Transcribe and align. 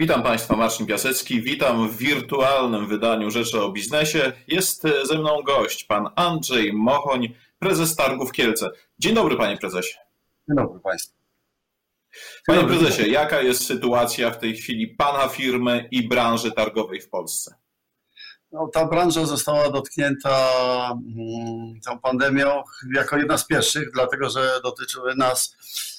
Witam 0.00 0.22
Państwa, 0.22 0.56
Marcin 0.56 0.86
Piasecki. 0.86 1.42
Witam 1.42 1.88
w 1.88 1.96
wirtualnym 1.96 2.86
wydaniu 2.86 3.30
Rzeczy 3.30 3.62
o 3.62 3.72
Biznesie. 3.72 4.32
Jest 4.48 4.82
ze 5.04 5.18
mną 5.18 5.42
gość, 5.42 5.84
pan 5.84 6.08
Andrzej 6.16 6.72
Mochoń, 6.72 7.34
prezes 7.58 7.96
Targów 7.96 8.32
Kielce. 8.32 8.70
Dzień 8.98 9.14
dobry, 9.14 9.36
panie 9.36 9.56
prezesie. 9.56 9.98
Dzień 10.48 10.56
dobry 10.56 10.80
Państwu. 10.80 11.16
Panie 12.46 12.64
prezesie, 12.64 13.08
jaka 13.08 13.40
jest 13.40 13.66
sytuacja 13.66 14.30
w 14.30 14.38
tej 14.38 14.56
chwili 14.56 14.88
pana 14.88 15.28
firmy 15.28 15.88
i 15.90 16.08
branży 16.08 16.52
targowej 16.52 17.00
w 17.00 17.08
Polsce? 17.08 17.54
No, 18.52 18.70
ta 18.72 18.86
branża 18.86 19.26
została 19.26 19.70
dotknięta 19.70 20.50
mm, 20.90 21.80
tą 21.84 21.98
pandemią 21.98 22.62
jako 22.94 23.16
jedna 23.16 23.38
z 23.38 23.46
pierwszych, 23.46 23.90
dlatego 23.92 24.30
że 24.30 24.60
dotyczyły 24.62 25.14
nas 25.16 25.56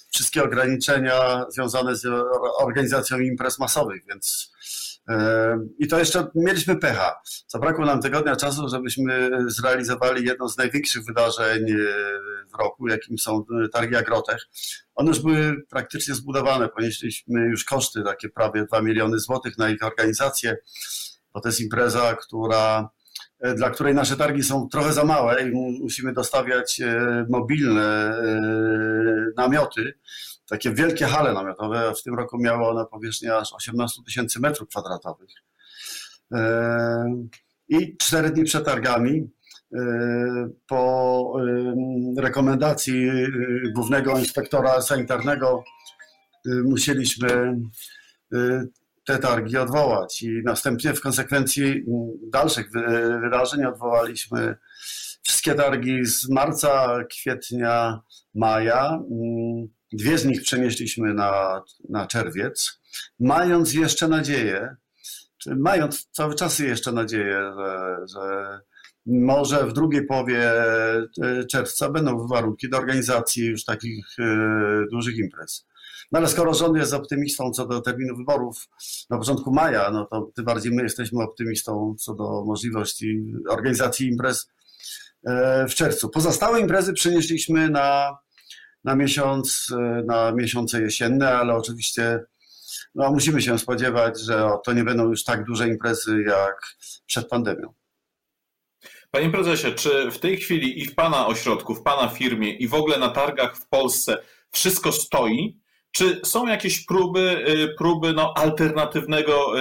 wszystkie 0.10 0.44
ograniczenia 0.44 1.46
związane 1.50 1.96
z 1.96 2.06
organizacją 2.60 3.20
imprez 3.20 3.60
masowych, 3.60 4.02
więc 4.10 4.52
e, 5.10 5.60
i 5.80 5.88
to 5.88 6.00
jeszcze 6.00 6.28
mieliśmy 6.36 6.76
pecha. 6.76 7.22
Zabrakło 7.48 7.86
nam 7.86 8.02
tygodnia 8.02 8.36
czasu, 8.36 8.70
żebyśmy 8.70 9.30
zrealizowali 9.48 10.26
jedno 10.26 10.50
z 10.50 10.58
największych 10.58 11.06
wydarzeń 11.06 11.72
e, 11.72 11.76
w 12.54 12.60
roku, 12.60 12.88
jakim 12.88 13.18
są 13.18 13.46
targi 13.74 13.96
Agrotech. 13.96 14.48
One 14.96 15.10
już 15.10 15.20
były 15.20 15.56
praktycznie 15.70 16.16
zbudowane, 16.16 16.70
ponieśliśmy 16.70 17.40
już 17.40 17.64
koszty, 17.64 18.04
takie 18.04 18.30
prawie 18.30 18.66
2 18.66 18.82
miliony 18.82 19.20
złotych 19.20 19.58
na 19.58 19.70
ich 19.70 19.84
organizację, 19.84 20.58
bo 21.34 21.42
to 21.42 21.50
jest 21.50 21.62
impreza, 21.62 22.16
która 22.16 22.90
dla 23.56 23.70
której 23.70 23.96
nasze 23.96 24.18
targi 24.18 24.44
są 24.44 24.70
trochę 24.70 24.94
za 24.94 25.04
małe 25.04 25.50
i 25.50 25.52
musimy 25.82 26.14
dostawiać 26.14 26.82
e, 26.82 27.26
mobilne 27.30 27.82
e, 27.82 28.42
namioty, 29.38 29.94
takie 30.50 30.74
wielkie 30.74 31.06
hale 31.06 31.34
namiotowe. 31.34 31.94
W 31.96 32.04
tym 32.04 32.16
roku 32.16 32.38
miały 32.38 32.68
one 32.68 32.86
powierzchnię 32.86 33.36
aż 33.36 33.54
18 33.54 34.02
tysięcy 34.06 34.40
metrów 34.40 34.70
kwadratowych. 34.70 35.30
I 37.70 37.98
cztery 37.98 38.30
dni 38.30 38.44
przed 38.44 38.66
targami, 38.66 39.30
po 40.68 41.34
rekomendacji 42.18 43.12
głównego 43.76 44.20
inspektora 44.20 44.82
sanitarnego, 44.82 45.64
musieliśmy 46.46 47.60
te 49.10 49.20
targi 49.20 49.58
odwołać. 49.58 50.22
I 50.22 50.42
następnie 50.46 50.94
w 50.94 51.02
konsekwencji 51.02 51.84
dalszych 52.32 52.72
wydarzeń 53.22 53.66
odwołaliśmy 53.66 54.56
wszystkie 55.24 55.54
targi 55.54 56.06
z 56.06 56.30
marca, 56.30 57.04
kwietnia, 57.10 58.02
maja. 58.36 59.00
Dwie 59.94 60.18
z 60.18 60.26
nich 60.26 60.42
przenieśliśmy 60.42 61.14
na, 61.14 61.64
na 61.90 62.08
czerwiec, 62.08 62.82
mając 63.20 63.74
jeszcze 63.74 64.08
nadzieję, 64.08 64.76
mając 65.46 66.10
cały 66.12 66.36
czas 66.36 66.60
jeszcze 66.60 66.92
nadzieję, 66.92 67.52
że, 67.58 67.98
że 68.14 68.60
może 69.10 69.68
w 69.68 69.74
drugiej 69.74 70.06
połowie 70.06 70.52
e, 70.52 71.46
czerwca 71.52 71.90
będą 71.90 72.28
warunki 72.28 72.70
do 72.70 72.78
organizacji 72.78 73.46
już 73.46 73.66
takich 73.66 74.06
e, 74.20 74.86
dużych 74.92 75.18
imprez. 75.18 75.68
No 76.12 76.20
ale 76.20 76.28
skoro 76.28 76.54
rząd 76.54 76.78
jest 76.78 76.94
optymistą 76.94 77.52
co 77.52 77.68
do 77.68 77.82
terminu 77.82 78.16
wyborów 78.16 78.70
na 79.10 79.18
początku 79.18 79.54
maja, 79.54 79.92
no 79.92 80.06
to 80.06 80.32
tym 80.36 80.46
bardziej 80.46 80.72
my 80.72 80.84
jesteśmy 80.84 81.24
optymistą 81.24 81.96
co 82.00 82.16
do 82.16 82.44
możliwości 82.46 83.34
organizacji 83.50 84.08
imprez 84.08 84.52
e, 85.28 85.68
w 85.68 85.76
czerwcu. 85.76 86.10
Pozostałe 86.10 86.60
imprezy 86.60 86.94
przenieśliśmy 86.94 87.70
na, 87.70 88.18
na 88.84 88.96
miesiąc, 88.96 89.68
na 90.06 90.32
miesiące 90.32 90.82
jesienne, 90.82 91.32
ale 91.38 91.56
oczywiście 91.56 92.20
no, 92.96 93.12
musimy 93.12 93.42
się 93.42 93.60
spodziewać, 93.60 94.22
że 94.22 94.50
to 94.66 94.74
nie 94.74 94.84
będą 94.84 95.10
już 95.10 95.24
tak 95.24 95.44
duże 95.44 95.68
imprezy 95.68 96.24
jak 96.28 96.62
przed 97.06 97.28
pandemią. 97.28 97.79
Panie 99.12 99.30
prezesie, 99.30 99.72
czy 99.72 100.12
w 100.12 100.20
tej 100.20 100.38
chwili 100.38 100.82
i 100.82 100.86
w 100.86 100.96
Pana 100.96 101.28
ośrodku, 101.28 101.76
w 101.76 101.84
Pana 101.84 102.08
firmie 102.08 102.54
i 102.54 102.68
w 102.68 102.74
ogóle 102.74 102.98
na 102.98 103.10
targach 103.10 103.58
w 103.58 103.68
Polsce 103.68 104.18
wszystko 104.52 104.92
stoi? 104.92 105.60
Czy 105.92 106.22
są 106.26 106.48
jakieś 106.48 106.86
próby, 106.86 107.46
y, 107.50 107.76
próby 107.78 108.14
no, 108.14 108.34
alternatywnego 108.38 109.54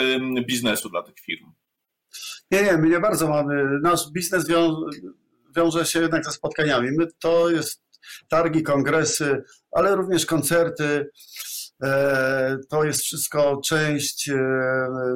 biznesu 0.47 0.89
dla 0.89 1.03
tych 1.03 1.21
firm? 1.21 1.53
Nie, 2.51 2.63
nie, 2.63 2.77
my 2.77 2.89
nie 2.89 3.01
bardzo 3.01 3.29
mamy. 3.29 3.81
Nasz 3.83 4.11
biznes 4.11 4.49
wią, 4.49 4.77
wiąże 5.57 5.87
się 5.87 6.01
jednak 6.01 6.25
ze 6.25 6.31
spotkaniami. 6.31 6.89
My 6.99 7.07
to 7.19 7.51
jest 7.51 7.83
targi, 8.29 8.63
kongresy, 8.63 9.43
ale 9.73 9.97
również 9.97 10.27
koncerty. 10.27 11.11
E, 11.83 12.59
to 12.69 12.85
jest 12.85 13.03
wszystko 13.03 13.61
część 13.65 14.29
e, 14.29 14.37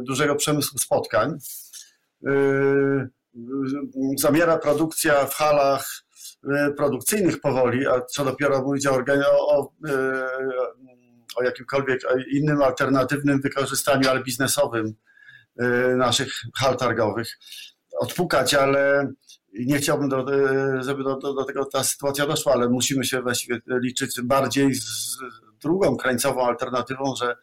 dużego 0.02 0.36
przemysłu 0.36 0.78
spotkań. 0.78 1.38
E, 3.34 3.38
zamiera 4.18 4.58
produkcja 4.58 5.26
w 5.26 5.34
halach 5.34 6.02
produkcyjnych 6.76 7.40
powoli, 7.40 7.86
a 7.86 8.00
co 8.00 8.24
dopiero 8.24 8.62
mówić 8.62 8.86
o, 8.86 9.04
o, 9.48 9.72
o 11.36 11.42
jakimkolwiek 11.42 12.00
innym 12.32 12.62
alternatywnym 12.62 13.40
wykorzystaniu, 13.40 14.08
ale 14.08 14.22
biznesowym 14.22 14.94
y, 15.62 15.96
naszych 15.96 16.32
hal 16.58 16.76
targowych 16.76 17.38
odpukać, 18.00 18.54
ale 18.54 19.12
nie 19.52 19.78
chciałbym, 19.78 20.08
do, 20.08 20.26
żeby 20.82 21.04
do, 21.04 21.16
do, 21.16 21.34
do, 21.34 21.44
tego 21.44 21.64
ta 21.64 21.84
sytuacja 21.84 22.26
doszła, 22.26 22.52
ale 22.52 22.68
musimy 22.68 23.04
się 23.04 23.22
właściwie 23.22 23.60
liczyć 23.66 24.20
bardziej 24.22 24.74
z 24.74 25.16
drugą 25.62 25.96
krańcową 25.96 26.46
alternatywą, 26.46 27.14
że, 27.16 27.36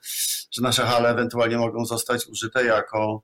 że 0.51 0.61
nasze 0.61 0.83
hale 0.83 1.09
ewentualnie 1.09 1.57
mogą 1.57 1.85
zostać 1.85 2.28
użyte 2.28 2.66
jako 2.66 3.23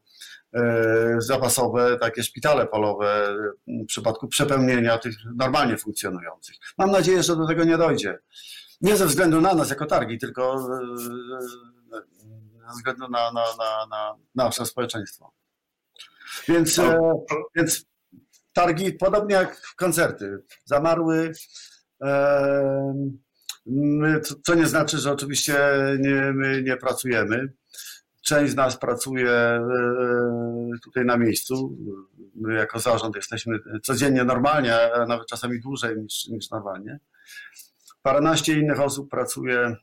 zapasowe 1.18 1.98
takie 1.98 2.24
szpitale 2.24 2.68
polowe 2.68 3.36
w 3.68 3.86
przypadku 3.86 4.28
przepełnienia 4.28 4.98
tych 4.98 5.16
normalnie 5.36 5.78
funkcjonujących. 5.78 6.56
Mam 6.78 6.92
nadzieję, 6.92 7.24
że 7.24 7.36
do 7.36 7.48
tego 7.48 7.64
nie 7.64 7.78
dojdzie. 7.78 8.20
Nie 8.82 8.98
ze 8.98 9.06
względu 9.06 9.42
na 9.42 9.54
nas 9.54 9.70
jako 9.70 9.86
targi, 9.86 10.18
tylko 10.18 10.54
e, 10.54 12.00
ze 12.68 12.78
względu 12.78 13.08
na, 13.10 13.32
na, 13.32 13.44
na, 13.58 13.88
na 13.90 14.16
nasze 14.36 14.66
społeczeństwo. 14.66 15.34
Więc, 16.48 16.80
e, 16.80 17.00
więc 17.56 17.86
targi, 18.54 18.94
podobnie 18.94 19.36
jak 19.36 19.62
koncerty, 19.76 20.38
zamarły. 20.66 21.32
E, 22.04 22.96
co 24.44 24.56
nie 24.56 24.68
znaczy, 24.68 24.98
że 24.98 25.12
oczywiście 25.12 25.58
nie, 26.00 26.32
my 26.34 26.64
nie 26.64 26.78
pracujemy. 26.78 27.54
Część 28.26 28.52
z 28.52 28.56
nas 28.56 28.78
pracuje 28.78 29.62
tutaj 30.84 31.06
na 31.06 31.18
miejscu. 31.18 31.78
My 32.36 32.56
jako 32.56 32.80
zarząd 32.80 33.16
jesteśmy 33.16 33.60
codziennie 33.84 34.24
normalnie, 34.24 34.94
a 34.94 35.06
nawet 35.06 35.28
czasami 35.28 35.62
dłużej 35.62 35.98
niż, 35.98 36.28
niż 36.28 36.50
normalnie. 36.50 37.00
Paranaście 38.02 38.60
innych 38.60 38.80
osób 38.82 39.10
pracuje 39.10 39.76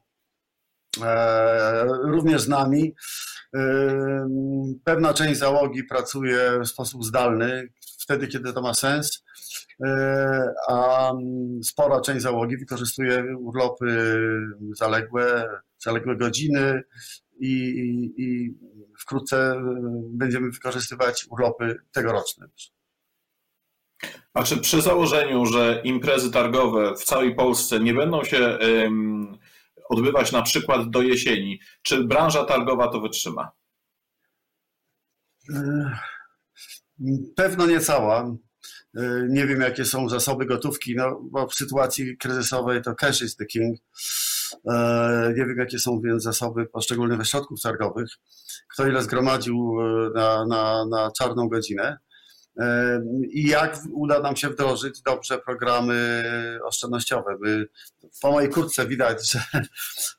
e, 1.03 1.84
również 1.86 2.42
z 2.42 2.48
nami. 2.48 2.94
Pewna 4.85 5.15
część 5.15 5.41
załogi 5.41 5.85
pracuje 5.85 6.61
w 6.65 6.69
sposób 6.69 7.05
zdalny, 7.05 7.69
wtedy, 8.01 8.29
kiedy 8.29 8.53
to 8.53 8.63
ma 8.63 8.75
sens, 8.75 9.25
e, 9.85 10.53
a 10.69 11.13
spora 11.63 12.01
część 12.01 12.23
załogi 12.23 12.57
wykorzystuje 12.57 13.37
urlopy 13.39 14.17
zaległe, 14.77 15.49
zaległe 15.79 16.17
godziny 16.17 16.83
i, 17.41 17.53
i, 17.53 18.23
i 18.23 18.55
wkrótce 18.99 19.63
będziemy 20.11 20.51
wykorzystywać 20.51 21.27
urlopy 21.31 21.77
tegoroczne. 21.93 22.47
A 24.34 24.43
czy 24.43 24.57
przy 24.57 24.83
założeniu, 24.83 25.47
że 25.47 25.81
imprezy 25.84 26.31
targowe 26.31 26.95
w 26.95 27.05
całej 27.05 27.34
Polsce 27.34 27.81
nie 27.81 27.95
będą 27.95 28.25
się 28.25 28.59
odbywać 29.92 30.32
na 30.32 30.42
przykład 30.42 30.91
do 30.91 31.03
jesieni, 31.03 31.60
czy 31.82 32.04
branża 32.04 32.44
targowa 32.44 32.88
to 32.88 33.00
wytrzyma? 33.00 33.50
Pewno 37.36 37.66
nie 37.66 37.80
cała. 37.80 38.36
Nie 39.28 39.47
wiem, 39.47 39.60
jakie 39.60 39.84
są 39.84 40.09
zasoby 40.09 40.47
gotówki, 40.47 40.97
no, 40.97 41.21
bo 41.30 41.47
w 41.47 41.54
sytuacji 41.54 42.16
kryzysowej 42.16 42.83
to 42.83 42.94
cash 42.94 43.22
is 43.22 43.36
the 43.36 43.47
king. 43.47 43.78
Nie 45.36 45.44
wiem, 45.47 45.59
jakie 45.59 45.78
są 45.78 46.00
więc 46.00 46.22
zasoby 46.22 46.66
poszczególnych 46.66 47.21
ośrodków 47.21 47.60
targowych. 47.60 48.09
Kto 48.72 48.86
ile 48.86 49.03
zgromadził 49.03 49.77
na, 50.15 50.47
na, 50.47 50.86
na 50.86 51.10
czarną 51.18 51.48
godzinę 51.48 51.98
i 53.31 53.49
jak 53.49 53.78
uda 53.93 54.21
nam 54.21 54.37
się 54.37 54.49
wdrożyć 54.49 55.03
dobrze 55.03 55.39
programy 55.39 56.25
oszczędnościowe. 56.65 57.37
My, 57.41 57.66
po 58.22 58.33
mojej 58.33 58.51
kurtce 58.51 58.87
widać, 58.87 59.33
że 59.33 59.41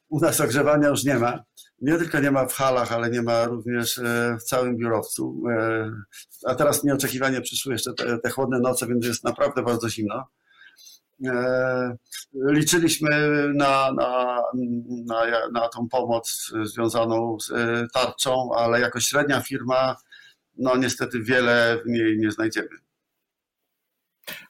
u 0.10 0.20
nas 0.20 0.42
ogrzewania 0.42 0.88
już 0.88 1.04
nie 1.04 1.20
ma. 1.20 1.44
Nie 1.82 1.98
tylko 1.98 2.20
nie 2.20 2.32
ma 2.32 2.46
w 2.46 2.54
halach, 2.54 2.92
ale 2.92 3.10
nie 3.10 3.22
ma 3.22 3.46
również 3.46 3.98
e, 3.98 4.38
w 4.40 4.44
całym 4.44 4.78
biurowcu. 4.78 5.44
E, 5.52 5.92
a 6.46 6.56
teraz 6.56 6.84
nieoczekiwanie 6.84 7.42
przyszły 7.42 7.74
jeszcze 7.74 7.94
te, 7.94 8.18
te 8.18 8.30
chłodne 8.30 8.60
noce, 8.60 8.88
więc 8.88 9.06
jest 9.06 9.24
naprawdę 9.24 9.64
bardzo 9.64 9.90
zimno. 9.90 10.28
liczyliśmy 12.36 13.10
na, 13.56 13.92
na, 13.92 14.42
na, 15.06 15.26
na 15.54 15.70
tą 15.70 15.90
pomoc 15.90 16.52
związaną 16.64 17.38
z 17.40 17.52
tarczą, 17.94 18.50
ale 18.56 18.80
jako 18.80 19.00
średnia 19.00 19.42
firma, 19.42 19.96
no 20.58 20.78
niestety 20.78 21.20
wiele 21.22 21.80
w 21.86 21.90
niej 21.90 22.18
nie 22.18 22.32
znajdziemy. 22.32 22.70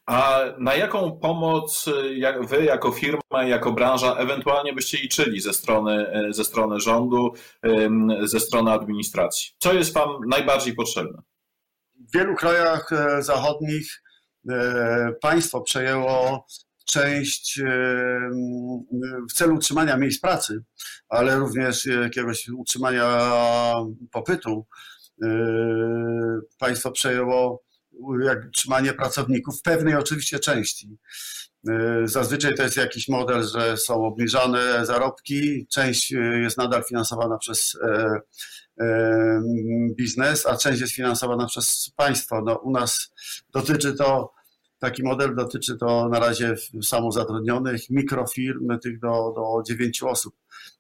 A 0.05 0.41
na 0.57 0.75
jaką 0.75 1.19
pomoc 1.19 1.85
jak 2.15 2.47
wy 2.47 2.63
jako 2.63 2.91
firma, 2.91 3.44
jako 3.44 3.71
branża 3.71 4.15
ewentualnie 4.15 4.73
byście 4.73 4.97
liczyli 4.97 5.41
ze 5.41 5.53
strony, 5.53 6.07
ze 6.29 6.44
strony 6.44 6.79
rządu, 6.79 7.33
ze 8.23 8.39
strony 8.39 8.71
administracji? 8.71 9.51
Co 9.57 9.73
jest 9.73 9.94
wam 9.94 10.09
najbardziej 10.27 10.73
potrzebne? 10.73 11.21
W 12.09 12.17
wielu 12.17 12.35
krajach 12.35 12.91
e, 12.91 13.23
zachodnich 13.23 14.01
e, 14.50 15.13
państwo 15.21 15.61
przejęło 15.61 16.45
część 16.85 17.59
e, 17.59 17.65
w 19.29 19.33
celu 19.33 19.55
utrzymania 19.55 19.97
miejsc 19.97 20.21
pracy, 20.21 20.63
ale 21.09 21.35
również 21.35 21.85
jakiegoś 21.85 22.50
utrzymania 22.50 23.05
popytu. 24.11 24.67
Państwo 26.60 26.92
przejęło 26.92 27.63
jak 28.24 28.50
trzymanie 28.50 28.94
pracowników 28.94 29.60
w 29.60 29.62
pewnej 29.62 29.95
oczywiście 29.95 30.39
części. 30.39 30.98
Zazwyczaj 32.06 32.56
to 32.56 32.63
jest 32.63 32.77
jakiś 32.77 33.07
model, 33.07 33.44
że 33.44 33.77
są 33.77 34.06
obniżane 34.06 34.86
zarobki, 34.86 35.68
część 35.68 36.12
jest 36.42 36.57
nadal 36.57 36.83
finansowana 36.83 37.38
przez 37.38 37.77
biznes, 39.98 40.45
a 40.45 40.57
część 40.57 40.81
jest 40.81 40.94
finansowana 40.94 41.45
przez 41.45 41.92
państwo. 41.95 42.42
No, 42.45 42.56
u 42.56 42.71
nas 42.71 43.13
dotyczy 43.54 43.94
to, 43.94 44.33
taki 44.80 45.04
model 45.04 45.36
dotyczy 45.36 45.77
to 45.77 46.10
na 46.10 46.19
razie 46.19 46.56
samozatrudnionych, 46.83 47.89
mikrofirm, 47.89 48.80
tych 48.80 49.00
do, 49.00 49.33
do 49.36 49.63
9 49.68 50.04
osób. 50.04 50.36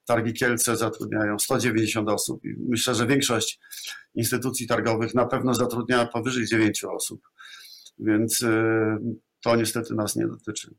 Targi 0.05 0.33
Kielce 0.33 0.77
zatrudniają 0.77 1.39
190 1.39 2.09
osób 2.09 2.45
i 2.45 2.55
myślę, 2.69 2.95
że 2.95 3.07
większość 3.07 3.59
instytucji 4.15 4.67
targowych 4.67 5.13
na 5.13 5.25
pewno 5.25 5.53
zatrudnia 5.53 6.05
powyżej 6.05 6.45
9 6.45 6.83
osób, 6.83 7.21
więc 7.99 8.41
y, 8.41 8.97
to 9.43 9.55
niestety 9.55 9.95
nas 9.95 10.15
nie 10.15 10.27
dotyczy. 10.27 10.75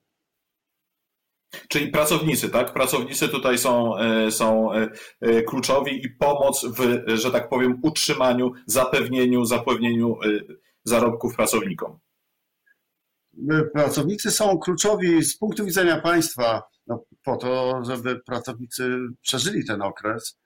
Czyli 1.69 1.89
pracownicy, 1.89 2.49
tak? 2.51 2.73
Pracownicy 2.73 3.29
tutaj 3.29 3.59
są, 3.59 3.99
e, 3.99 4.31
są 4.31 4.73
e, 5.21 5.43
kluczowi 5.43 6.07
i 6.07 6.11
pomoc 6.11 6.67
w, 6.67 7.03
że 7.19 7.31
tak 7.31 7.49
powiem, 7.49 7.79
utrzymaniu, 7.83 8.53
zapewnieniu, 8.67 9.45
zapewnieniu 9.45 10.17
zarobków 10.85 11.37
pracownikom. 11.37 11.99
Pracownicy 13.73 14.31
są 14.31 14.59
kluczowi 14.59 15.25
z 15.25 15.39
punktu 15.39 15.65
widzenia 15.65 16.01
państwa 16.01 16.63
no, 16.87 17.05
po 17.25 17.37
to, 17.37 17.81
żeby 17.85 18.21
pracownicy 18.21 18.99
przeżyli 19.21 19.67
ten 19.67 19.83
okres. 19.83 20.39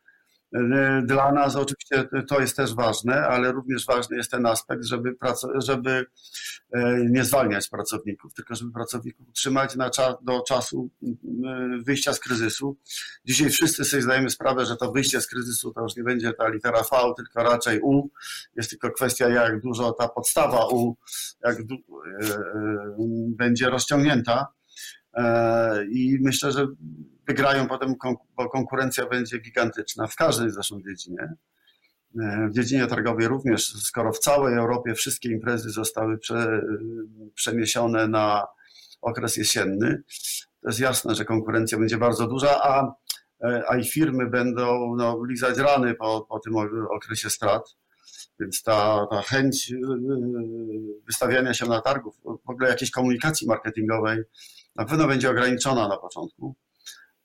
Dla 1.03 1.33
nas 1.33 1.57
oczywiście 1.57 2.09
to 2.29 2.41
jest 2.41 2.57
też 2.57 2.75
ważne, 2.75 3.27
ale 3.27 3.53
również 3.53 3.87
ważny 3.87 4.17
jest 4.17 4.31
ten 4.31 4.47
aspekt, 4.47 4.85
żeby, 4.85 5.17
żeby 5.55 6.07
e, 6.73 7.05
nie 7.11 7.25
zwalniać 7.25 7.69
pracowników, 7.69 8.35
tylko 8.35 8.55
żeby 8.55 8.73
pracowników 8.73 9.29
utrzymać 9.29 9.77
na 9.77 9.91
do 10.23 10.43
czasu 10.43 10.91
wyjścia 11.85 12.13
z 12.13 12.21
kryzysu. 12.21 12.77
Dzisiaj 13.25 13.51
wszyscy 13.51 13.85
sobie 13.85 14.03
zdajemy 14.03 14.31
sprawę, 14.31 14.67
że 14.67 14.77
to 14.77 14.93
wyjście 14.93 15.21
z 15.21 15.27
kryzysu 15.27 15.73
to 15.73 15.83
już 15.83 15.97
nie 15.97 16.03
będzie 16.03 16.33
ta 16.33 16.49
litera 16.49 16.83
V, 16.83 17.15
tylko 17.17 17.43
raczej 17.43 17.81
U. 17.81 18.11
Jest 18.57 18.71
tylko 18.71 18.91
kwestia, 18.91 19.29
jak 19.29 19.61
dużo 19.61 19.93
ta 19.93 20.09
podstawa 20.09 20.69
U 20.69 20.97
jak 21.45 21.57
będzie 23.29 23.71
rozciągnięta. 23.71 24.47
I 25.91 26.19
myślę, 26.21 26.53
że 26.53 26.67
wygrają 27.29 27.69
potem, 27.69 27.95
bo 28.37 28.49
konkurencja 28.49 29.07
będzie 29.07 29.39
gigantyczna 29.39 30.07
w 30.07 30.17
każdej 30.17 30.51
zresztą 30.51 30.81
dziedzinie. 30.89 31.35
E, 32.21 32.49
w 32.49 32.55
dziedzinie 32.55 32.87
targowej 32.87 33.29
również, 33.29 33.73
skoro 33.85 34.13
w 34.13 34.19
całej 34.19 34.55
Europie 34.55 34.95
wszystkie 34.95 35.29
imprezy 35.29 35.71
zostały 35.71 36.19
prze, 36.19 36.63
przeniesione 37.35 38.09
na 38.09 38.47
okres 39.01 39.37
jesienny, 39.37 40.03
to 40.63 40.69
jest 40.69 40.81
jasne, 40.81 41.15
że 41.15 41.25
konkurencja 41.25 41.79
będzie 41.79 41.99
bardzo 41.99 42.27
duża, 42.27 42.63
a, 42.63 42.95
e, 43.45 43.63
a 43.69 43.77
i 43.77 43.85
firmy 43.85 44.27
będą 44.27 44.97
no, 44.97 45.25
lizać 45.25 45.59
rany 45.59 45.95
po, 45.95 46.27
po 46.29 46.41
tym 46.41 46.57
okresie 46.91 47.31
strat. 47.31 47.77
Więc 48.41 48.63
ta, 48.63 49.07
ta 49.11 49.23
chęć 49.23 49.73
e, 49.73 49.77
wystawiania 51.07 51.55
się 51.55 51.67
na 51.67 51.81
targów, 51.81 52.17
w 52.47 52.51
ogóle 52.51 52.69
jakiejś 52.69 52.91
komunikacji 52.91 53.47
marketingowej 53.47 54.23
na 54.77 54.85
pewno 54.85 55.07
będzie 55.07 55.31
ograniczona 55.31 55.89
na 55.89 55.97
początku. 55.97 56.55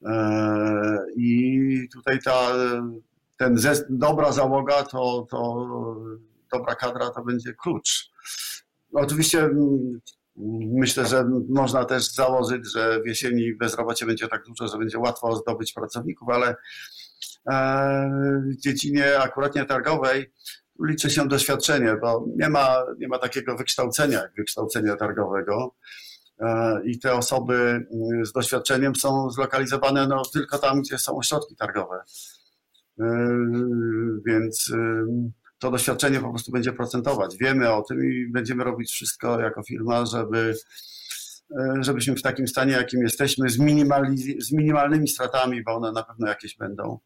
E, 0.05 1.05
I 1.15 1.87
tutaj 1.93 2.19
ta, 2.19 2.51
ten 3.37 3.57
dobra 3.89 4.31
załoga, 4.31 4.83
to, 4.83 5.27
to 5.29 5.67
dobra 6.53 6.75
kadra 6.75 7.09
to 7.09 7.23
będzie 7.23 7.53
klucz. 7.53 8.11
Oczywiście 8.93 9.49
myślę, 10.73 11.05
że 11.05 11.29
można 11.49 11.85
też 11.85 12.13
założyć, 12.13 12.71
że 12.73 13.01
w 13.01 13.07
jesieni 13.07 13.55
bezrobocie 13.55 14.05
będzie 14.05 14.27
tak 14.27 14.43
duże, 14.43 14.67
że 14.67 14.77
będzie 14.77 14.99
łatwo 14.99 15.35
zdobyć 15.35 15.73
pracowników, 15.73 16.29
ale 16.29 16.55
e, 17.51 18.41
w 18.45 18.57
dziedzinie 18.57 19.19
akuratnie 19.19 19.65
targowej 19.65 20.31
liczy 20.87 21.09
się 21.09 21.27
doświadczenie, 21.27 21.97
bo 22.01 22.25
nie 22.37 22.49
ma, 22.49 22.77
nie 22.99 23.07
ma 23.07 23.19
takiego 23.19 23.57
wykształcenia 23.57 24.21
jak 24.21 24.33
wykształcenia 24.37 24.95
targowego. 24.95 25.75
E, 26.43 26.81
i 26.85 26.99
te 26.99 27.13
osoby 27.13 27.53
mm, 27.53 28.25
z 28.25 28.31
doświadczeniem 28.31 28.95
są 28.95 29.29
zlokalizowane 29.29 30.07
no, 30.07 30.21
tylko 30.33 30.57
tam, 30.57 30.81
gdzie 30.81 30.97
są 30.97 31.17
ośrodki 31.17 31.55
targowe. 31.55 32.03
E, 32.99 33.05
więc 34.25 34.71
to 35.59 35.71
doświadczenie 35.71 36.19
po 36.19 36.29
prostu 36.29 36.51
będzie 36.51 36.73
procentować. 36.73 37.37
Wiemy 37.37 37.71
o 37.71 37.81
tym 37.81 38.05
i 38.05 38.31
będziemy 38.31 38.63
robić 38.63 38.91
wszystko 38.91 39.39
jako 39.39 39.63
firma, 39.63 40.05
żeby 40.05 40.55
e, 41.51 41.83
żebyśmy 41.83 42.15
w 42.15 42.21
takim 42.21 42.47
stanie, 42.47 42.71
jakim 42.71 43.01
jesteśmy, 43.03 43.49
z, 43.49 43.57
z 44.39 44.51
minimalnymi 44.51 45.07
stratami, 45.07 45.63
bo 45.63 45.71
one 45.71 45.91
na 45.91 46.03
pewno 46.03 46.27
jakieś 46.27 46.57
będą, 46.57 46.99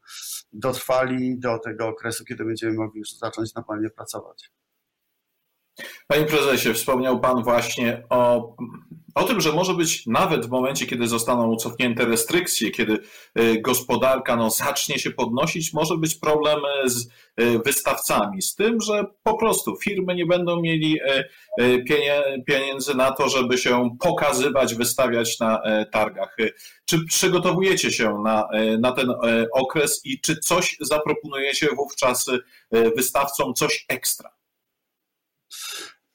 dotrwali 0.54 1.40
do 1.40 1.60
tego 1.60 1.88
okresu, 1.88 2.26
kiedy 2.26 2.46
będziemy 2.46 2.74
mogli 2.74 3.00
już 3.00 3.10
zacząć 3.12 3.56
normalnie 3.56 3.90
pracować. 3.90 4.52
Panie 6.08 6.26
prezesie, 6.26 6.74
wspomniał 6.74 7.20
Pan 7.20 7.44
właśnie 7.44 8.04
o, 8.10 8.56
o 9.16 9.24
tym, 9.24 9.42
że 9.42 9.52
może 9.52 9.74
być 9.74 10.06
nawet 10.08 10.46
w 10.46 10.50
momencie, 10.50 10.86
kiedy 10.86 11.08
zostaną 11.08 11.56
cofnięte 11.56 12.06
restrykcje, 12.06 12.72
kiedy 12.72 13.00
e, 13.36 13.62
gospodarka 13.62 14.36
no, 14.36 14.50
zacznie 14.50 15.00
się 15.00 15.12
podnosić, 15.12 15.74
może 15.74 15.98
być 15.98 16.16
problem 16.16 16.60
z 16.86 17.08
e, 17.36 17.60
wystawcami, 17.60 18.42
z 18.42 18.56
tym, 18.56 18.82
że 18.82 19.06
po 19.24 19.38
prostu 19.38 19.76
firmy 19.76 20.16
nie 20.16 20.26
będą 20.26 20.62
mieli 20.62 21.00
e, 21.02 21.24
pieniędzy 22.48 22.96
na 22.96 23.12
to, 23.12 23.30
żeby 23.30 23.58
się 23.58 23.90
pokazywać, 24.00 24.76
wystawiać 24.76 25.40
na 25.40 25.62
targach. 25.92 26.38
Czy 26.86 27.06
przygotowujecie 27.06 27.92
się 27.92 28.22
na, 28.24 28.48
na 28.80 28.92
ten 28.92 29.14
okres 29.54 30.02
i 30.06 30.22
czy 30.22 30.38
coś 30.38 30.78
zaproponujecie 30.82 31.68
wówczas 31.76 32.26
wystawcom, 32.96 33.54
coś 33.54 33.86
ekstra? 33.90 34.38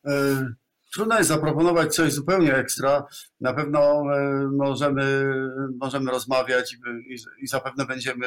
E, 0.06 0.46
trudno 0.94 1.18
jest 1.18 1.28
zaproponować 1.28 1.94
coś 1.94 2.12
zupełnie 2.12 2.54
ekstra. 2.56 3.06
Na 3.40 3.54
pewno 3.54 4.02
e, 4.14 4.48
możemy, 4.52 5.34
możemy 5.80 6.10
rozmawiać 6.10 6.72
i, 6.72 7.16
i 7.44 7.46
zapewne 7.46 7.86
będziemy 7.86 8.26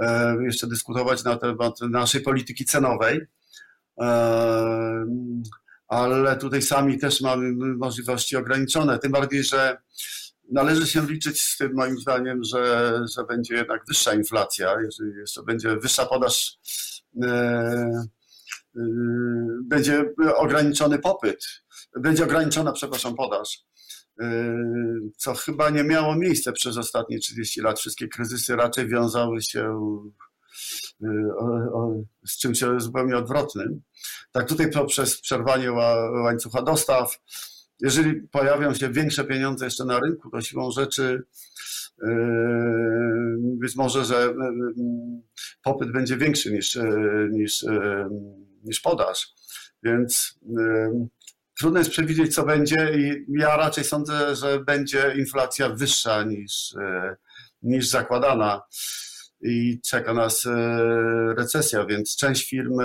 e, 0.00 0.36
jeszcze 0.44 0.66
dyskutować 0.66 1.24
na 1.24 1.36
temat 1.36 1.80
naszej 1.80 2.20
polityki 2.20 2.64
cenowej. 2.64 3.20
Ale 5.88 6.36
tutaj 6.36 6.62
sami 6.62 6.98
też 6.98 7.20
mamy 7.20 7.52
możliwości 7.76 8.36
ograniczone. 8.36 8.98
Tym 8.98 9.12
bardziej, 9.12 9.44
że 9.44 9.76
należy 10.52 10.86
się 10.86 11.06
liczyć 11.06 11.42
z 11.42 11.56
tym 11.56 11.74
moim 11.74 11.98
zdaniem, 11.98 12.44
że, 12.44 13.00
że 13.16 13.24
będzie 13.24 13.54
jednak 13.54 13.84
wyższa 13.88 14.14
inflacja, 14.14 14.76
jeżeli 14.80 15.16
jeszcze 15.16 15.42
będzie 15.42 15.76
wyższa 15.76 16.06
podaż 16.06 16.58
będzie 19.64 20.04
ograniczony 20.36 20.98
popyt, 20.98 21.46
będzie 22.00 22.24
ograniczona, 22.24 22.72
przepraszam, 22.72 23.14
podaż, 23.14 23.64
y, 24.22 24.26
co 25.16 25.34
chyba 25.34 25.70
nie 25.70 25.84
miało 25.84 26.16
miejsca 26.16 26.52
przez 26.52 26.76
ostatnie 26.76 27.18
30 27.18 27.60
lat. 27.60 27.80
Wszystkie 27.80 28.08
kryzysy 28.08 28.56
raczej 28.56 28.88
wiązały 28.88 29.42
się 29.42 29.64
y, 31.02 31.06
z 32.26 32.38
czymś 32.38 32.60
zupełnie 32.76 33.16
odwrotnym. 33.16 33.82
Tak 34.32 34.48
tutaj 34.48 34.70
poprzez 34.70 35.20
przerwanie 35.20 35.72
łańcucha 36.24 36.62
dostaw, 36.62 37.18
jeżeli 37.80 38.28
pojawią 38.28 38.74
się 38.74 38.92
większe 38.92 39.24
pieniądze 39.24 39.64
jeszcze 39.64 39.84
na 39.84 40.00
rynku, 40.00 40.30
to 40.30 40.40
siłą 40.40 40.70
rzeczy 40.70 41.22
być 43.38 43.76
może, 43.76 44.04
że 44.04 44.34
popyt 45.62 45.92
będzie 45.92 46.16
większy 46.16 46.52
niż, 46.52 46.78
niż 47.30 47.64
niż 48.64 48.80
podaż. 48.80 49.34
Więc 49.82 50.38
trudno 51.58 51.78
jest 51.78 51.90
przewidzieć, 51.90 52.34
co 52.34 52.44
będzie 52.44 52.92
i 52.98 53.24
ja 53.38 53.56
raczej 53.56 53.84
sądzę, 53.84 54.36
że 54.36 54.60
będzie 54.60 55.14
inflacja 55.16 55.68
wyższa 55.68 56.22
niż, 56.22 56.74
niż 57.62 57.88
zakładana 57.88 58.62
i 59.40 59.80
czeka 59.84 60.14
nas 60.14 60.48
recesja, 61.36 61.84
więc 61.84 62.16
część 62.16 62.48
firm 62.48 62.78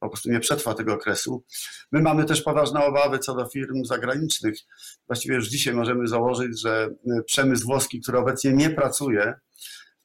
po 0.00 0.08
prostu 0.08 0.30
nie 0.30 0.40
przetrwa 0.40 0.74
tego 0.74 0.94
okresu. 0.94 1.44
My 1.92 2.02
mamy 2.02 2.24
też 2.24 2.42
poważne 2.42 2.84
obawy 2.84 3.18
co 3.18 3.34
do 3.34 3.46
firm 3.48 3.84
zagranicznych. 3.84 4.54
Właściwie 5.06 5.34
już 5.34 5.48
dzisiaj 5.48 5.74
możemy 5.74 6.08
założyć, 6.08 6.60
że 6.60 6.88
przemysł 7.26 7.64
włoski, 7.64 8.00
który 8.00 8.18
obecnie 8.18 8.52
nie 8.52 8.70
pracuje, 8.70 9.34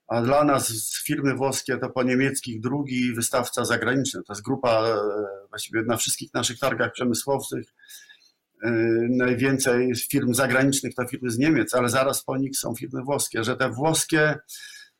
a 0.08 0.22
dla 0.22 0.44
nas 0.44 0.94
firmy 1.06 1.36
włoskie 1.36 1.78
to 1.78 1.90
po 1.90 2.04
niemieckich 2.04 2.62
drugi 2.62 3.14
wystawca 3.14 3.66
zagraniczny. 3.66 4.24
To 4.24 4.34
jest 4.34 4.44
grupa 4.44 4.88
e, 4.88 4.98
właściwie 5.50 5.84
na 5.84 5.98
wszystkich 5.98 6.34
naszych 6.34 6.60
targach 6.60 6.92
przemysłowych. 6.92 7.68
E, 8.64 8.72
najwięcej 9.10 9.96
firm 9.96 10.34
zagranicznych 10.34 10.96
to 10.96 11.08
firmy 11.08 11.30
z 11.30 11.38
Niemiec, 11.38 11.74
ale 11.74 11.90
zaraz 11.90 12.24
po 12.24 12.38
nich 12.38 12.58
są 12.58 12.76
firmy 12.76 13.04
włoskie, 13.04 13.44
że 13.44 13.58
te 13.58 13.70
włoskie 13.70 14.36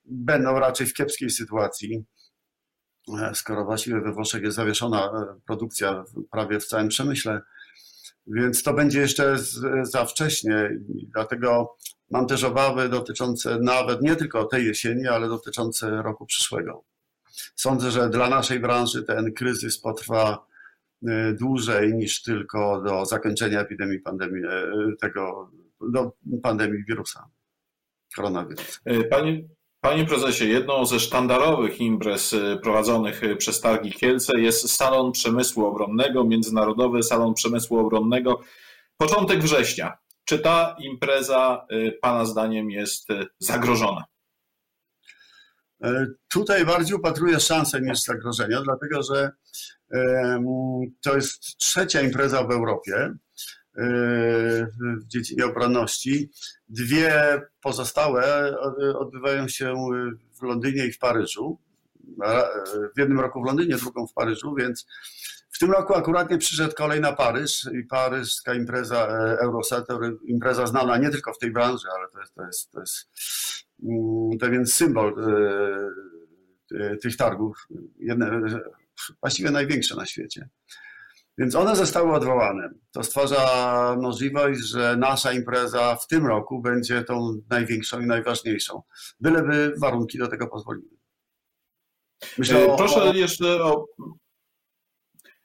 będą 0.06 0.60
raczej 0.60 0.88
w 0.88 0.94
kiepskiej 0.94 1.30
sytuacji, 1.30 2.06
e, 3.20 3.36
skoro 3.36 3.66
właściwie 3.66 4.02
we 4.02 4.12
Włoszech 4.12 4.44
jest 4.44 4.58
zawieszona 4.58 5.12
produkcja 5.46 6.04
prawie 6.32 6.60
w 6.60 6.66
całym 6.66 6.88
przemyśle. 6.88 7.42
Więc 8.28 8.64
to 8.64 8.74
będzie 8.74 9.00
jeszcze 9.00 9.38
za 9.84 10.06
wcześnie. 10.06 10.80
Dlatego 11.14 11.78
Mam 12.12 12.28
też 12.28 12.44
obawy 12.44 12.90
dotyczące 12.90 13.60
nawet 13.60 14.02
nie 14.02 14.16
tylko 14.16 14.46
tej 14.46 14.66
jesieni, 14.66 15.08
ale 15.08 15.28
dotyczące 15.28 16.02
roku 16.02 16.26
przyszłego. 16.26 16.84
Sądzę, 17.56 17.92
że 17.92 18.10
dla 18.10 18.30
naszej 18.30 18.60
branży 18.60 19.04
ten 19.04 19.34
kryzys 19.34 19.80
potrwa 19.80 20.46
e, 21.08 21.34
dłużej 21.34 21.94
niż 21.94 22.22
tylko 22.22 22.82
do 22.82 23.06
zakończenia 23.06 23.62
epidemii 23.62 24.00
pandemii, 24.00 24.44
e, 24.46 24.72
tego, 25.00 25.52
do 25.82 26.12
pandemii 26.44 26.84
wirusa, 26.88 27.30
koronawirusa. 28.16 28.80
E, 28.86 29.04
panie, 29.04 29.44
panie 29.90 30.06
prezesie, 30.06 30.46
jedną 30.46 30.86
ze 30.86 31.00
sztandarowych 31.00 31.82
imprez 31.82 32.36
prowadzonych 32.64 33.22
przez 33.38 33.62
Targi 33.62 33.92
Kielce 33.92 34.40
jest 34.40 34.72
Salon 34.72 35.12
Przemysłu 35.12 35.66
Obronnego, 35.66 36.24
Międzynarodowy 36.24 37.04
Salon 37.04 37.34
Przemysłu 37.34 37.80
Obronnego. 37.80 38.42
Początek 38.98 39.40
września. 39.40 39.98
Czy 40.26 40.40
ta 40.40 40.76
impreza 40.80 41.66
y, 41.72 41.98
Pana 42.02 42.26
zdaniem 42.26 42.72
jest 42.72 43.10
y, 43.10 43.26
zagrożona? 43.40 44.04
E, 45.84 46.06
tutaj 46.32 46.66
bardziej 46.66 46.96
upatruję 46.96 47.40
szansę 47.40 47.82
niż 47.82 48.02
zagrożenia, 48.02 48.62
dlatego 48.62 49.04
że 49.04 49.32
to 51.04 51.16
jest 51.16 51.58
trzecia 51.58 52.02
impreza 52.02 52.44
w 52.44 52.52
Europie 52.52 53.14
e, 53.78 54.57
w 54.80 55.08
dziedzinie 55.08 55.46
obronności. 55.46 56.30
Dwie 56.70 57.42
pozostałe 57.62 58.56
odbywają 58.96 59.48
się 59.48 59.74
w 60.40 60.44
Londynie 60.44 60.86
i 60.86 60.92
w 60.92 61.00
Paryżu. 61.00 61.60
W 62.96 63.00
jednym 63.00 63.20
roku 63.20 63.42
w 63.42 63.46
Londynie, 63.46 63.76
drugą 63.76 64.08
w 64.08 64.14
Paryżu, 64.14 64.56
więc 64.56 64.88
w 65.58 65.60
tym 65.60 65.72
roku 65.72 65.96
akurat 65.96 66.30
nie 66.32 66.38
przyszedł 66.38 66.76
kolej 66.76 67.02
na 67.02 67.14
Paryż 67.14 67.70
i 67.74 67.84
paryska 67.84 68.54
impreza 68.54 69.08
e, 69.08 69.40
Eurosat, 69.40 69.88
impreza 70.26 70.68
znana 70.68 70.98
nie 70.98 71.10
tylko 71.10 71.34
w 71.34 71.38
tej 71.38 71.52
branży, 71.52 71.88
ale 71.98 72.08
to 72.10 72.20
jest, 72.20 72.36
to 72.36 72.46
jest, 72.46 72.72
to 72.72 72.80
jest 72.80 73.10
mm, 73.84 74.38
pewien 74.40 74.66
symbol 74.66 75.16
e, 76.72 76.98
tych 76.98 77.18
targów, 77.18 77.68
jedne, 78.00 78.42
właściwie 79.22 79.52
największe 79.52 79.96
na 79.96 80.06
świecie. 80.06 80.50
Więc 81.38 81.56
one 81.56 81.76
zostały 81.76 82.14
odwołane. 82.14 82.70
To 82.92 83.04
stwarza 83.04 83.96
możliwość, 84.02 84.60
że 84.60 84.98
nasza 84.98 85.34
impreza 85.34 85.96
w 85.96 86.08
tym 86.08 86.26
roku 86.26 86.62
będzie 86.62 87.04
tą 87.04 87.42
największą 87.50 88.00
i 88.00 88.06
najważniejszą. 88.06 88.82
Byleby 89.20 89.74
warunki 89.82 90.18
do 90.18 90.28
tego 90.28 90.48
pozwoliły. 90.48 90.98
Myślę 92.38 92.76
Proszę 92.78 93.04
o... 93.04 93.14
jeszcze 93.14 93.64
o 93.64 93.86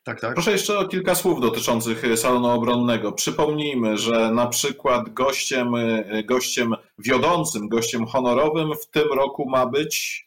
tak, 0.05 0.21
tak. 0.21 0.35
Proszę 0.35 0.53
jeszcze 0.53 0.79
o 0.79 0.89
kilka 0.89 1.15
słów 1.15 1.41
dotyczących 1.41 2.05
e, 2.05 2.17
salonu 2.17 2.47
obronnego. 2.47 3.13
Przypomnijmy, 3.13 3.99
że 3.99 4.31
na 4.31 4.47
przykład 4.47 5.13
gościem, 5.13 5.75
e, 5.75 6.25
gościem 6.25 6.75
wiodącym, 6.99 7.69
gościem 7.69 8.07
honorowym 8.07 8.71
w 8.83 8.87
tym 8.87 9.09
roku 9.13 9.51
ma 9.51 9.67
być 9.67 10.25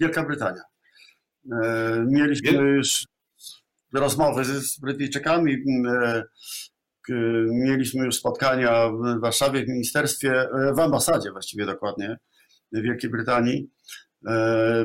Wielka 0.00 0.24
Brytania. 0.24 0.62
E, 1.52 2.04
mieliśmy 2.08 2.52
Wiel... 2.52 2.76
już 2.76 3.06
rozmowy 3.94 4.44
z 4.44 4.80
Brytyjczykami. 4.80 5.56
Mieliśmy 7.50 8.04
już 8.04 8.16
spotkania 8.16 8.88
w 8.88 9.20
Warszawie, 9.20 9.64
w 9.64 9.68
ministerstwie, 9.68 10.48
w 10.76 10.80
ambasadzie 10.80 11.30
właściwie 11.30 11.66
dokładnie 11.66 12.16
Wielkiej 12.72 13.10
Brytanii. 13.10 13.70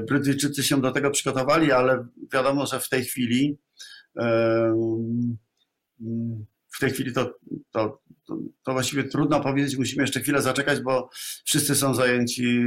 Brytyjczycy 0.07 0.63
się 0.63 0.81
do 0.81 0.91
tego 0.91 1.11
przygotowali, 1.11 1.71
ale 1.71 2.07
wiadomo, 2.33 2.65
że 2.65 2.79
w 2.79 2.89
tej 2.89 3.03
chwili 3.03 3.57
w 6.75 6.79
tej 6.79 6.91
chwili 6.91 7.13
to, 7.13 7.33
to, 7.71 8.01
to, 8.63 8.73
właściwie 8.73 9.03
trudno 9.03 9.41
powiedzieć, 9.41 9.77
musimy 9.77 10.03
jeszcze 10.03 10.19
chwilę 10.19 10.41
zaczekać, 10.41 10.81
bo 10.81 11.09
wszyscy 11.45 11.75
są 11.75 11.93
zajęci 11.93 12.65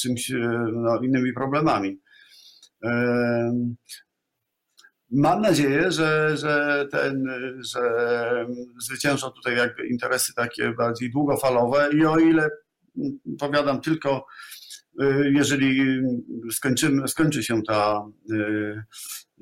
czymś, 0.00 0.32
no, 0.72 1.00
innymi 1.02 1.32
problemami. 1.32 2.00
Mam 5.10 5.40
nadzieję, 5.40 5.92
że, 5.92 6.36
że, 6.36 6.86
ten, 6.90 7.24
że 7.58 7.80
zwyciężą 8.78 9.30
tutaj 9.30 9.56
jakby 9.56 9.86
interesy 9.86 10.34
takie 10.34 10.72
bardziej 10.72 11.10
długofalowe 11.10 11.90
i 11.92 12.06
o 12.06 12.18
ile 12.18 12.50
powiadam 13.38 13.80
tylko, 13.80 14.26
jeżeli 15.32 16.00
skończymy, 16.52 17.08
skończy 17.08 17.42
się 17.42 17.62
ta 17.62 18.04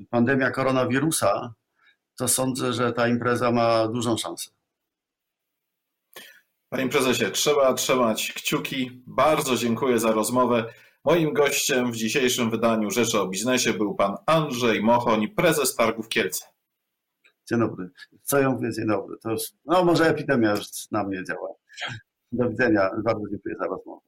pandemia 0.09 0.51
koronawirusa, 0.51 1.53
to 2.17 2.27
sądzę, 2.27 2.73
że 2.73 2.93
ta 2.93 3.07
impreza 3.07 3.51
ma 3.51 3.87
dużą 3.87 4.17
szansę. 4.17 4.51
Panie 6.69 6.89
prezesie, 6.89 7.31
trzeba 7.31 7.73
trzymać 7.73 8.33
kciuki. 8.35 9.03
Bardzo 9.07 9.55
dziękuję 9.55 9.99
za 9.99 10.11
rozmowę. 10.11 10.73
Moim 11.05 11.33
gościem 11.33 11.91
w 11.91 11.95
dzisiejszym 11.95 12.49
wydaniu 12.49 12.91
Rzeczy 12.91 13.19
o 13.19 13.27
Biznesie 13.27 13.73
był 13.73 13.95
pan 13.95 14.15
Andrzej 14.25 14.83
Mochoń, 14.83 15.27
prezes 15.27 15.75
Targów 15.75 16.09
Kielce. 16.09 16.45
Dzień 17.49 17.59
dobry. 17.59 17.89
Co 18.23 18.39
ja 18.39 18.49
mówię 18.49 18.73
dzień 18.73 18.87
dobry? 18.87 19.17
To 19.17 19.31
już, 19.31 19.41
no 19.65 19.85
może 19.85 20.09
epidemia 20.09 20.51
już 20.51 20.91
na 20.91 21.03
mnie 21.03 21.23
działa. 21.23 21.49
Do 22.31 22.49
widzenia. 22.49 22.89
Bardzo 23.03 23.21
dziękuję 23.31 23.55
za 23.59 23.67
rozmowę. 23.67 24.01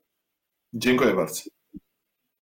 Dziękuję 0.74 1.14
bardzo. 1.14 1.42